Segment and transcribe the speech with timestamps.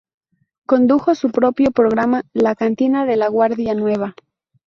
[0.65, 4.15] Condujo su propio programa, "La cantina de la Guardia Nueva".